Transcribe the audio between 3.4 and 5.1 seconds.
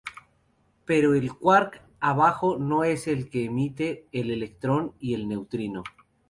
emite el electrón